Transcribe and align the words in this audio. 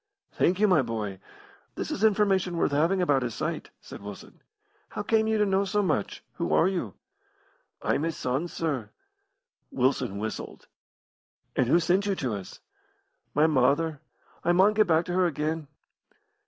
"Thank 0.31 0.59
you, 0.59 0.67
my 0.67 0.81
boy. 0.81 1.19
This 1.75 1.91
is 1.91 2.03
information 2.03 2.57
worth 2.57 2.71
having 2.71 3.03
about 3.03 3.21
his 3.21 3.35
sight," 3.35 3.69
said 3.81 4.01
Wilson. 4.01 4.41
"How 4.89 5.03
came 5.03 5.27
you 5.27 5.37
to 5.37 5.45
know 5.45 5.63
so 5.63 5.83
much? 5.83 6.23
Who 6.37 6.53
are 6.55 6.67
you?" 6.67 6.95
"I'm 7.83 8.01
his 8.01 8.17
son, 8.17 8.47
sir." 8.47 8.89
Wilson 9.69 10.17
whistled. 10.17 10.65
"And 11.55 11.67
who 11.67 11.79
sent 11.79 12.07
you 12.07 12.15
to 12.15 12.33
us?" 12.33 12.61
"My 13.35 13.45
mother. 13.45 14.01
I 14.43 14.53
maun 14.53 14.73
get 14.73 14.87
back 14.87 15.05
to 15.05 15.13
her 15.13 15.27
again." 15.27 15.67